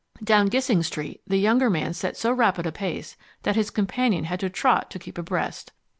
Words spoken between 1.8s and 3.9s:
set so rapid a pace that his